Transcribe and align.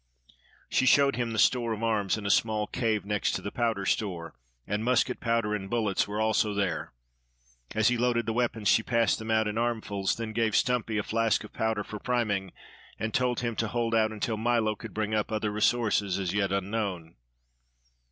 She 0.67 0.87
showed 0.87 1.15
him 1.15 1.29
the 1.29 1.37
store 1.37 1.73
of 1.73 1.83
arms, 1.83 2.17
in 2.17 2.25
a 2.25 2.31
small 2.31 2.65
cave 2.65 3.05
next 3.05 3.33
to 3.33 3.41
the 3.43 3.51
powder 3.51 3.85
store, 3.85 4.33
and 4.65 4.83
musket 4.83 5.19
powder 5.19 5.53
and 5.53 5.69
bullets 5.69 6.07
were 6.07 6.19
also 6.19 6.55
there. 6.55 6.91
As 7.75 7.89
he 7.89 7.99
loaded 7.99 8.25
the 8.25 8.33
weapons, 8.33 8.67
she 8.67 8.81
passed 8.81 9.19
them 9.19 9.29
out 9.29 9.47
in 9.47 9.59
armfuls, 9.59 10.15
then 10.15 10.33
gave 10.33 10.55
Stumpy 10.55 10.97
a 10.97 11.03
flask 11.03 11.43
of 11.43 11.53
powder 11.53 11.83
for 11.83 11.99
priming, 11.99 12.51
and 12.97 13.13
told 13.13 13.41
him 13.41 13.55
to 13.57 13.67
hold 13.67 13.93
out 13.93 14.11
until 14.11 14.37
Milo 14.37 14.75
could 14.75 14.95
bring 14.95 15.13
up 15.13 15.31
other 15.31 15.51
resources 15.51 16.17
as 16.17 16.33
yet 16.33 16.51
unknown. 16.51 17.13